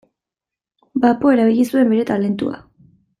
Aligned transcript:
Bapo 1.03 1.33
erabili 1.35 1.67
zuen 1.73 1.93
bere 1.93 2.07
talentua. 2.13 2.57